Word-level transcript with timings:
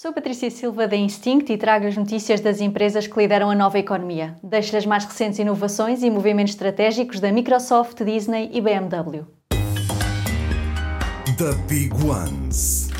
Sou 0.00 0.12
Patrícia 0.12 0.48
Silva 0.48 0.86
da 0.86 0.94
Instinct 0.94 1.52
e 1.52 1.58
trago 1.58 1.84
as 1.84 1.96
notícias 1.96 2.40
das 2.40 2.60
empresas 2.60 3.08
que 3.08 3.18
lideram 3.18 3.50
a 3.50 3.54
nova 3.56 3.80
economia. 3.80 4.36
Deixo 4.44 4.76
as 4.76 4.86
mais 4.86 5.04
recentes 5.04 5.40
inovações 5.40 6.04
e 6.04 6.08
movimentos 6.08 6.52
estratégicos 6.52 7.18
da 7.18 7.32
Microsoft, 7.32 8.04
Disney 8.04 8.48
e 8.52 8.60
BMW. 8.60 9.26
The 11.36 11.52
Big 11.66 11.92
Ones. 11.94 12.90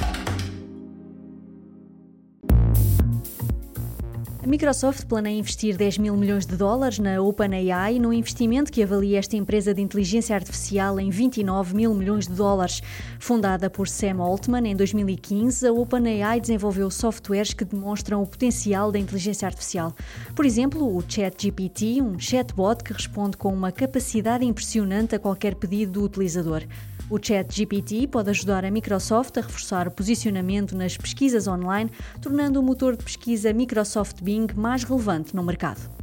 Microsoft 4.48 5.04
planeia 5.04 5.38
investir 5.38 5.76
10 5.76 5.98
mil 5.98 6.16
milhões 6.16 6.46
de 6.46 6.56
dólares 6.56 6.98
na 6.98 7.20
OpenAI, 7.20 7.98
num 7.98 8.14
investimento 8.14 8.72
que 8.72 8.82
avalia 8.82 9.18
esta 9.18 9.36
empresa 9.36 9.74
de 9.74 9.82
inteligência 9.82 10.34
artificial 10.34 10.98
em 10.98 11.10
29 11.10 11.76
mil 11.76 11.92
milhões 11.92 12.26
de 12.26 12.32
dólares. 12.32 12.82
Fundada 13.20 13.68
por 13.68 13.86
Sam 13.86 14.22
Altman 14.22 14.66
em 14.66 14.74
2015, 14.74 15.66
a 15.66 15.72
OpenAI 15.72 16.40
desenvolveu 16.40 16.90
softwares 16.90 17.52
que 17.52 17.62
demonstram 17.62 18.22
o 18.22 18.26
potencial 18.26 18.90
da 18.90 18.98
inteligência 18.98 19.44
artificial. 19.44 19.94
Por 20.34 20.46
exemplo, 20.46 20.96
o 20.96 21.04
ChatGPT, 21.06 22.00
um 22.00 22.18
chatbot 22.18 22.82
que 22.82 22.94
responde 22.94 23.36
com 23.36 23.52
uma 23.52 23.70
capacidade 23.70 24.46
impressionante 24.46 25.14
a 25.14 25.18
qualquer 25.18 25.56
pedido 25.56 25.92
do 25.92 26.04
utilizador. 26.04 26.62
O 27.10 27.18
ChatGPT 27.18 28.06
pode 28.06 28.28
ajudar 28.28 28.66
a 28.66 28.70
Microsoft 28.70 29.38
a 29.38 29.40
reforçar 29.40 29.88
o 29.88 29.90
posicionamento 29.90 30.76
nas 30.76 30.94
pesquisas 30.94 31.48
online, 31.48 31.90
tornando 32.20 32.60
o 32.60 32.62
motor 32.62 32.98
de 32.98 33.02
pesquisa 33.02 33.50
Microsoft 33.50 34.20
Bing 34.20 34.48
mais 34.54 34.84
relevante 34.84 35.34
no 35.34 35.42
mercado. 35.42 35.97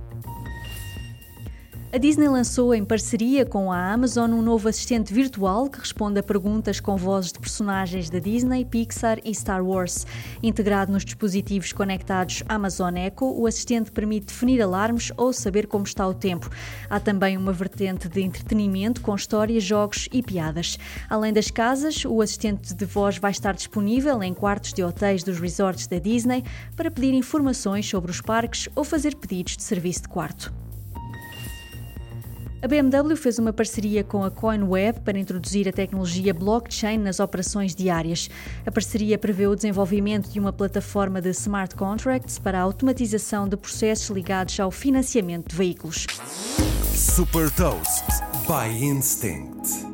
A 1.96 1.98
Disney 1.98 2.28
lançou, 2.28 2.76
em 2.76 2.84
parceria 2.84 3.46
com 3.46 3.72
a 3.72 3.94
Amazon, 3.94 4.34
um 4.34 4.42
novo 4.42 4.68
assistente 4.68 5.14
virtual 5.14 5.70
que 5.70 5.80
responde 5.80 6.20
a 6.20 6.24
perguntas 6.24 6.82
com 6.82 6.98
vozes 6.98 7.32
de 7.32 7.40
personagens 7.40 8.10
da 8.10 8.20
Disney, 8.20 8.66
Pixar 8.66 9.18
e 9.24 9.34
Star 9.34 9.66
Wars. 9.66 10.06
Integrado 10.44 10.92
nos 10.92 11.06
dispositivos 11.06 11.72
conectados 11.72 12.44
Amazon 12.50 12.98
Echo, 12.98 13.34
o 13.40 13.48
assistente 13.48 13.94
permite 13.94 14.26
definir 14.26 14.62
alarmes 14.62 15.14
ou 15.16 15.32
saber 15.32 15.68
como 15.68 15.86
está 15.86 16.06
o 16.06 16.14
tempo. 16.14 16.50
Há 16.90 17.00
também 17.00 17.38
uma 17.38 17.54
vertente 17.54 18.10
de 18.10 18.22
entretenimento 18.24 19.00
com 19.00 19.16
histórias, 19.16 19.64
jogos 19.64 20.10
e 20.12 20.22
piadas. 20.22 20.78
Além 21.10 21.32
das 21.32 21.50
casas, 21.50 22.04
o 22.04 22.20
assistente 22.20 22.74
de 22.74 22.84
voz 22.84 23.18
vai 23.20 23.32
estar 23.32 23.54
disponível 23.54 24.22
em 24.22 24.34
quartos 24.34 24.74
de 24.74 24.84
hotéis 24.84 25.24
dos 25.24 25.40
resorts 25.40 25.88
da 25.88 25.98
Disney 25.98 26.44
para 26.76 26.92
pedir 26.92 27.14
informações 27.14 27.88
sobre 27.88 28.12
os 28.12 28.20
parques 28.20 28.68
ou 28.76 28.84
fazer 28.84 29.16
pedidos 29.16 29.56
de 29.56 29.64
serviço 29.64 30.02
de 30.02 30.10
quarto. 30.10 30.65
A 32.66 32.68
BMW 32.68 33.16
fez 33.16 33.38
uma 33.38 33.54
parceria 33.54 34.04
com 34.04 34.24
a 34.24 34.32
CoinWeb 34.32 35.02
para 35.02 35.20
introduzir 35.20 35.70
a 35.70 35.72
tecnologia 35.72 36.34
blockchain 36.34 36.98
nas 36.98 37.20
operações 37.20 37.76
diárias. 37.76 38.28
A 38.66 38.72
parceria 38.72 39.20
prevê 39.20 39.46
o 39.46 39.56
desenvolvimento 39.56 40.32
de 40.32 40.40
uma 40.40 40.52
plataforma 40.52 41.22
de 41.22 41.30
smart 41.30 41.76
contracts 41.76 42.40
para 42.40 42.58
a 42.58 42.64
automatização 42.64 43.48
de 43.48 43.56
processos 43.56 44.10
ligados 44.10 44.60
ao 44.60 44.72
financiamento 44.72 45.50
de 45.50 45.56
veículos. 45.56 46.08
Super 46.92 47.52
Toast 47.52 48.04
by 48.48 48.84
Instinct. 48.84 49.85